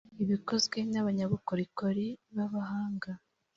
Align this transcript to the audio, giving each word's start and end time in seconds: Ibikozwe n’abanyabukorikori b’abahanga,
Ibikozwe 0.23 0.77
n’abanyabukorikori 0.91 2.07
b’abahanga, 2.35 3.11